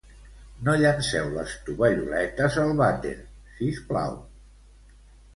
[0.67, 3.11] No llenceu les tovalloletes al vàter
[3.59, 4.17] sisplau